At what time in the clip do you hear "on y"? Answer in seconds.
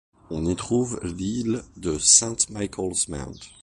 0.31-0.55